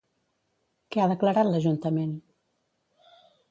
Què 0.95 1.03
ha 1.03 1.09
declarat 1.11 1.49
l'ajuntament? 1.51 2.17